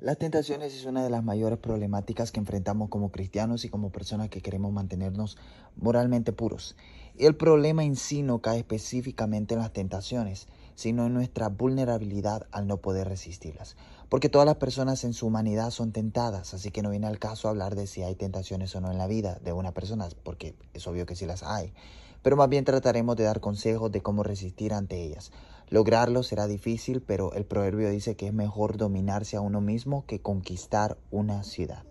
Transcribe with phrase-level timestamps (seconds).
[0.00, 4.30] Las tentaciones es una de las mayores problemáticas que enfrentamos como cristianos y como personas
[4.30, 5.36] que queremos mantenernos
[5.76, 6.74] moralmente puros.
[7.18, 12.66] El problema en sí no cae específicamente en las tentaciones, sino en nuestra vulnerabilidad al
[12.66, 13.76] no poder resistirlas.
[14.08, 17.50] Porque todas las personas en su humanidad son tentadas, así que no viene al caso
[17.50, 20.86] hablar de si hay tentaciones o no en la vida de una persona, porque es
[20.86, 21.74] obvio que sí las hay.
[22.22, 25.30] Pero más bien trataremos de dar consejos de cómo resistir ante ellas.
[25.70, 30.20] Lograrlo será difícil, pero el proverbio dice que es mejor dominarse a uno mismo que
[30.20, 31.84] conquistar una ciudad.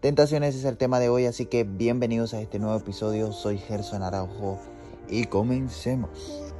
[0.00, 3.30] Tentaciones es el tema de hoy, así que bienvenidos a este nuevo episodio.
[3.30, 4.58] Soy Gerson Araujo
[5.08, 6.51] y comencemos.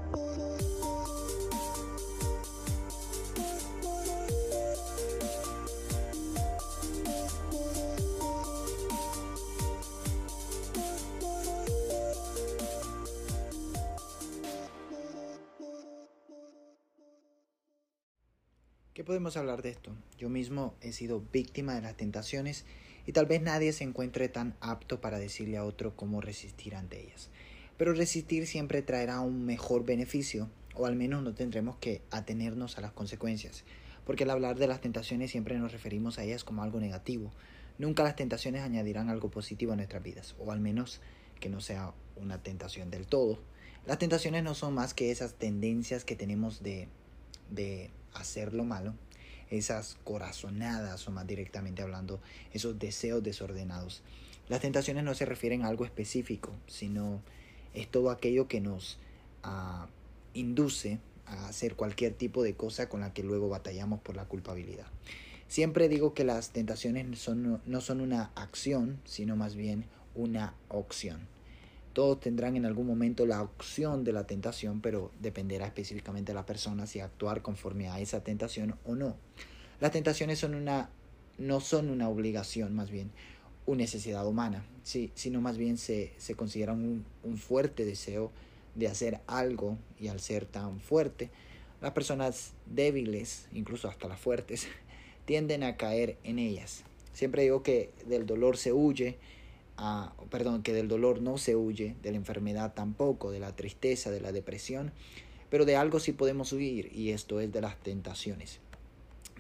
[18.95, 19.97] ¿Qué podemos hablar de esto?
[20.19, 22.67] Yo mismo he sido víctima de las tentaciones
[23.07, 27.01] y tal vez nadie se encuentre tan apto para decirle a otro cómo resistir ante
[27.01, 27.31] ellas.
[27.79, 32.83] Pero resistir siempre traerá un mejor beneficio, o al menos no tendremos que atenernos a
[32.83, 33.65] las consecuencias,
[34.05, 37.33] porque al hablar de las tentaciones siempre nos referimos a ellas como algo negativo.
[37.79, 41.01] Nunca las tentaciones añadirán algo positivo a nuestras vidas, o al menos
[41.41, 43.39] que no sea una tentación del todo.
[43.87, 46.89] Las tentaciones no son más que esas tendencias que tenemos de,
[47.51, 48.95] de hacer lo malo,
[49.51, 52.21] esas corazonadas o más directamente hablando,
[52.53, 54.03] esos deseos desordenados.
[54.49, 57.21] Las tentaciones no se refieren a algo específico, sino
[57.75, 58.99] es todo aquello que nos
[59.45, 59.87] uh,
[60.35, 64.87] induce a hacer cualquier tipo de cosa con la que luego batallamos por la culpabilidad.
[65.49, 71.29] Siempre digo que las tentaciones son, no son una acción, sino más bien una opción.
[71.93, 76.47] Todos tendrán en algún momento la opción de la tentación, pero dependerá específicamente de la
[76.47, 79.17] persona si actuar conforme a esa tentación o no.
[79.81, 80.91] Las tentaciones son una,
[81.39, 83.11] no son una obligación, más bien
[83.67, 88.33] una necesidad humana, sí, sino más bien se, se considera un, un fuerte deseo
[88.75, 91.31] de hacer algo y al ser tan fuerte,
[91.81, 94.67] las personas débiles, incluso hasta las fuertes,
[95.25, 96.85] tienden a caer en ellas.
[97.13, 99.19] Siempre digo que del dolor se huye
[100.31, 104.21] perdón, que del dolor no se huye, de la enfermedad tampoco, de la tristeza, de
[104.21, 104.93] la depresión,
[105.51, 108.61] pero de algo sí podemos huir y esto es de las tentaciones.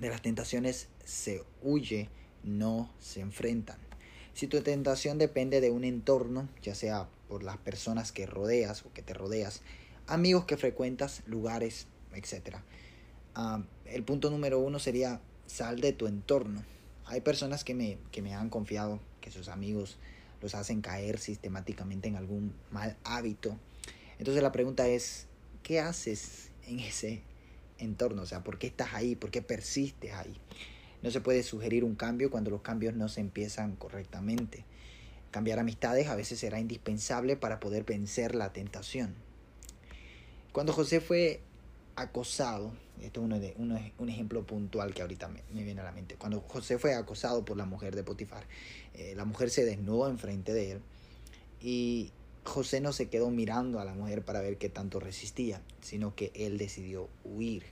[0.00, 2.08] De las tentaciones se huye,
[2.42, 3.78] no se enfrentan.
[4.34, 8.92] Si tu tentación depende de un entorno, ya sea por las personas que rodeas o
[8.92, 9.62] que te rodeas,
[10.06, 12.56] amigos que frecuentas, lugares, etc.
[13.34, 16.64] Ah, el punto número uno sería sal de tu entorno.
[17.04, 19.98] Hay personas que me, que me han confiado que sus amigos
[20.42, 23.56] los hacen caer sistemáticamente en algún mal hábito.
[24.18, 25.26] Entonces la pregunta es,
[25.62, 27.22] ¿qué haces en ese
[27.78, 28.22] entorno?
[28.22, 29.16] O sea, ¿por qué estás ahí?
[29.16, 30.36] ¿Por qué persistes ahí?
[31.02, 34.64] No se puede sugerir un cambio cuando los cambios no se empiezan correctamente.
[35.30, 39.14] Cambiar amistades a veces será indispensable para poder vencer la tentación.
[40.52, 41.40] Cuando José fue
[41.96, 45.92] acosado, esto es uno de, uno, un ejemplo puntual que ahorita me, viene a la
[45.92, 48.44] mente, cuando José fue acosado por la mujer de Potifar,
[48.94, 50.80] eh, la mujer se desnudó enfrente de él
[51.60, 52.12] y
[52.44, 56.32] José no se quedó mirando a la mujer para ver qué tanto resistía, sino que
[56.34, 57.64] él decidió huir.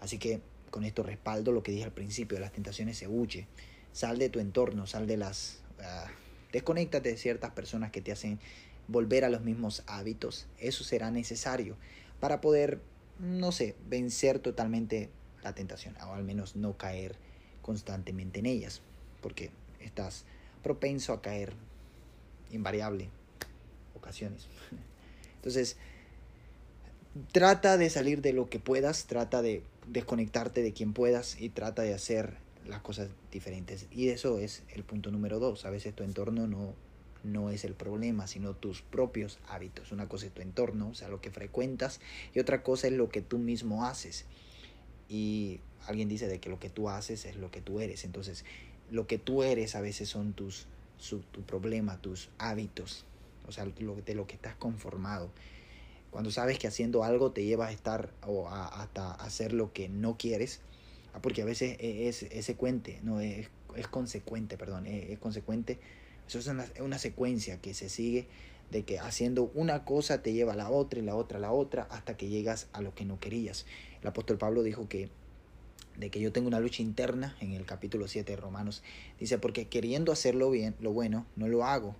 [0.00, 0.40] Así que
[0.70, 3.46] con esto respaldo lo que dije al principio, las tentaciones se huye.
[3.92, 5.60] Sal de tu entorno, sal de las...
[5.78, 6.08] Uh,
[6.52, 8.38] desconéctate de ciertas personas que te hacen
[8.88, 10.46] volver a los mismos hábitos.
[10.58, 11.76] Eso será necesario
[12.20, 12.80] para poder
[13.18, 15.10] no sé, vencer totalmente
[15.42, 17.16] la tentación, o al menos no caer
[17.62, 18.80] constantemente en ellas,
[19.20, 19.50] porque
[19.80, 20.24] estás
[20.62, 21.52] propenso a caer
[22.50, 23.08] invariable
[23.94, 24.48] ocasiones.
[25.36, 25.76] Entonces,
[27.32, 31.82] trata de salir de lo que puedas, trata de desconectarte de quien puedas y trata
[31.82, 33.86] de hacer las cosas diferentes.
[33.90, 35.64] Y eso es el punto número dos.
[35.64, 36.74] A veces tu entorno no
[37.26, 39.92] no es el problema, sino tus propios hábitos.
[39.92, 42.00] Una cosa es tu entorno, o sea, lo que frecuentas,
[42.34, 44.24] y otra cosa es lo que tú mismo haces.
[45.08, 48.04] Y alguien dice de que lo que tú haces es lo que tú eres.
[48.04, 48.44] Entonces,
[48.90, 50.66] lo que tú eres a veces son tus,
[50.98, 53.04] su, tu problema, tus hábitos,
[53.46, 55.30] o sea, lo, de lo que estás conformado.
[56.10, 59.88] Cuando sabes que haciendo algo te lleva a estar o a, hasta hacer lo que
[59.88, 60.60] no quieres,
[61.12, 65.78] ah, porque a veces es, es, secuente, no es, es consecuente, perdón, es, es consecuente
[66.26, 66.46] eso es
[66.80, 68.26] una, secuencia que se sigue
[68.70, 71.52] de que haciendo una cosa te lleva a la otra y la otra a la
[71.52, 73.64] otra hasta que llegas a lo que no querías.
[74.00, 75.08] El apóstol Pablo dijo que
[75.96, 78.82] de que yo tengo una lucha interna en el capítulo 7 de Romanos.
[79.18, 81.96] Dice, porque queriendo hacerlo bien, lo bueno, no lo hago.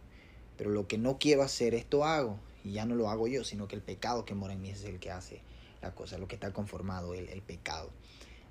[0.59, 2.39] Pero lo que no quiero hacer, esto hago.
[2.63, 4.85] Y ya no lo hago yo, sino que el pecado que mora en mí es
[4.85, 5.41] el que hace
[5.81, 7.91] la cosa, lo que está conformado, el, el pecado.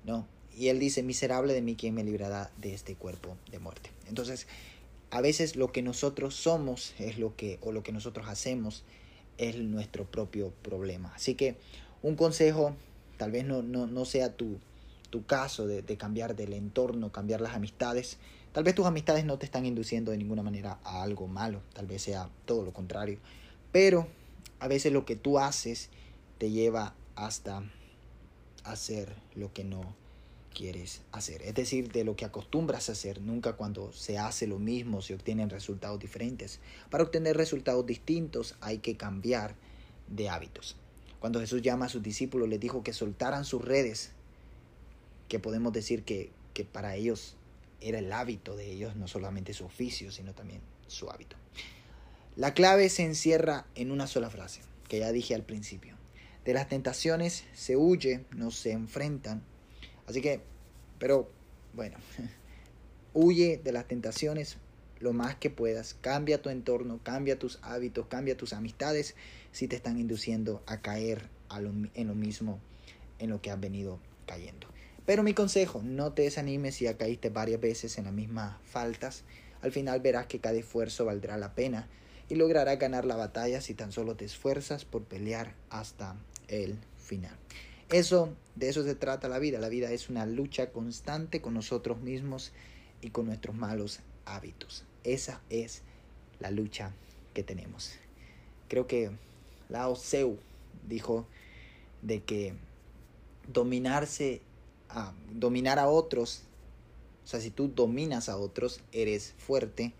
[0.04, 0.26] ¿No?
[0.56, 3.90] y él dice, miserable de mí, ¿quién me librará de este cuerpo de muerte?
[4.08, 4.46] Entonces,
[5.10, 8.84] a veces lo que nosotros somos es lo que, o lo que nosotros hacemos
[9.38, 11.12] es nuestro propio problema.
[11.14, 11.56] Así que
[12.02, 12.74] un consejo,
[13.16, 14.58] tal vez no, no, sea tu,
[15.10, 18.18] tu caso de, de, cambiar del entorno, cambiar las amistades.
[18.52, 21.86] Tal vez tus amistades no te están induciendo de ninguna manera a algo malo, tal
[21.86, 23.18] vez sea todo lo contrario.
[23.72, 24.08] Pero
[24.58, 25.90] a veces lo que tú haces
[26.38, 27.62] te lleva hasta
[28.64, 29.94] hacer lo que no
[30.56, 31.42] quieres hacer.
[31.42, 33.20] Es decir, de lo que acostumbras a hacer.
[33.20, 36.60] Nunca cuando se hace lo mismo se obtienen resultados diferentes.
[36.90, 39.54] Para obtener resultados distintos hay que cambiar
[40.08, 40.76] de hábitos.
[41.20, 44.12] Cuando Jesús llama a sus discípulos les dijo que soltaran sus redes,
[45.28, 47.36] que podemos decir que, que para ellos
[47.82, 51.36] era el hábito de ellos, no solamente su oficio, sino también su hábito.
[52.34, 55.96] La clave se encierra en una sola frase, que ya dije al principio.
[56.44, 59.42] De las tentaciones se huye, no se enfrentan,
[60.06, 60.40] Así que,
[60.98, 61.30] pero
[61.74, 61.96] bueno,
[63.14, 64.58] huye de las tentaciones
[65.00, 69.14] lo más que puedas, cambia tu entorno, cambia tus hábitos, cambia tus amistades
[69.52, 71.28] si te están induciendo a caer
[71.94, 72.60] en lo mismo
[73.18, 74.66] en lo que has venido cayendo.
[75.04, 79.22] Pero mi consejo, no te desanimes si ya caíste varias veces en las mismas faltas.
[79.62, 81.88] Al final verás que cada esfuerzo valdrá la pena
[82.28, 86.16] y lograrás ganar la batalla si tan solo te esfuerzas por pelear hasta
[86.48, 87.36] el final.
[87.90, 89.60] Eso, de eso se trata la vida.
[89.60, 92.52] La vida es una lucha constante con nosotros mismos
[93.00, 94.84] y con nuestros malos hábitos.
[95.04, 95.82] Esa es
[96.40, 96.92] la lucha
[97.32, 97.94] que tenemos.
[98.68, 99.10] Creo que
[99.68, 100.38] Lao Seu
[100.88, 101.26] dijo
[102.02, 102.54] de que
[103.52, 104.42] dominarse,
[104.88, 106.42] a, dominar a otros,
[107.24, 109.92] o sea, si tú dominas a otros, eres fuerte,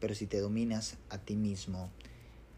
[0.00, 1.90] pero si te dominas a ti mismo,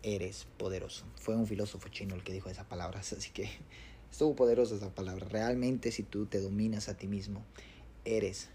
[0.03, 1.05] eres poderoso.
[1.17, 3.49] Fue un filósofo chino el que dijo esas palabras, así que
[4.15, 5.27] Estuvo poderosa esa palabra.
[5.29, 7.45] Realmente si tú te dominas a ti mismo,
[8.05, 8.49] eres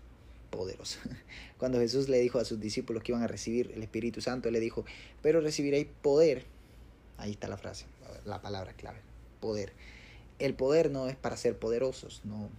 [0.51, 0.99] poderoso.
[1.57, 4.61] Cuando Jesús le dijo a sus discípulos que iban a recibir el Espíritu Santo, le
[4.61, 4.85] dijo,
[5.21, 6.45] pero recibiréis poder.
[7.17, 7.87] Ahí está la frase,
[8.23, 8.99] la palabra clave,
[9.41, 9.73] poder.
[10.39, 12.49] El poder no es para ser poderosos, no,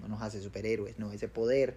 [0.00, 1.76] no nos hace superhéroes, no, ese poder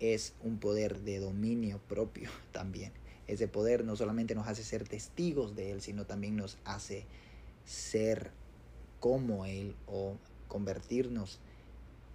[0.00, 2.90] es un poder de dominio propio también.
[3.28, 7.04] Ese poder no solamente nos hace ser testigos de Él, sino también nos hace
[7.64, 8.32] ser
[9.06, 10.16] como Él o
[10.48, 11.38] convertirnos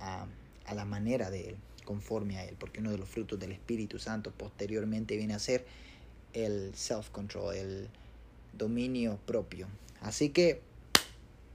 [0.01, 0.27] a,
[0.73, 1.55] la manera de Él,
[1.85, 5.65] conforme a Él, porque uno de los frutos del Espíritu Santo posteriormente viene a ser
[6.33, 7.87] el self-control, el
[8.51, 9.67] dominio propio.
[10.01, 10.59] Así que,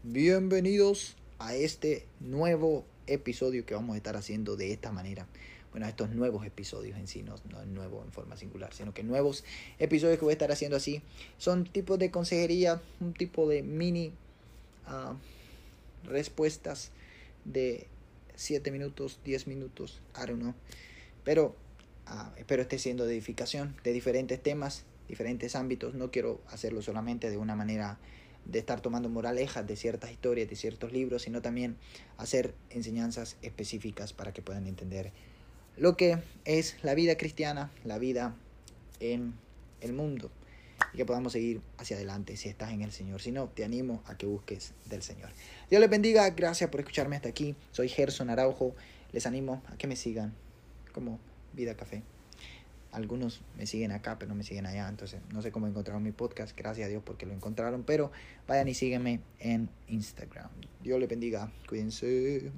[0.05, 5.27] bienvenidos a este nuevo episodio que vamos a estar haciendo de esta manera.
[5.71, 9.44] Bueno, estos nuevos episodios en sí, no, no nuevo en forma singular, sino que nuevos
[9.79, 11.03] episodios que voy a estar haciendo así
[11.37, 14.12] son tipos de consejería, un tipo de mini
[16.05, 16.91] respuestas
[17.44, 17.87] de
[18.35, 20.55] 7 minutos, 10 minutos, I don't know.
[21.25, 21.56] Pero
[22.09, 25.94] uh, espero esté siendo de edificación de diferentes temas, diferentes ámbitos.
[25.94, 27.99] No quiero hacerlo solamente de una manera
[28.44, 31.77] de estar tomando moralejas de ciertas historias, de ciertos libros, sino también
[32.17, 35.12] hacer enseñanzas específicas para que puedan entender
[35.77, 38.35] lo que es la vida cristiana, la vida
[39.00, 39.35] en
[39.81, 40.31] el mundo
[40.93, 43.21] y que podamos seguir hacia adelante si estás en el Señor.
[43.21, 45.31] Si no, te animo a que busques del Señor.
[45.71, 47.55] Dios les bendiga, gracias por escucharme hasta aquí.
[47.73, 48.75] Soy Gerson Araujo,
[49.12, 50.35] les animo a que me sigan
[50.93, 51.19] como
[51.53, 52.03] Vida Café.
[52.93, 56.12] Algunos me siguen acá, pero no me siguen allá, entonces no sé cómo encontraron mi
[56.12, 56.57] podcast.
[56.57, 58.11] Gracias a Dios porque lo encontraron, pero
[58.47, 60.49] vayan y sígueme en Instagram.
[60.83, 62.50] Dios les bendiga, cuídense.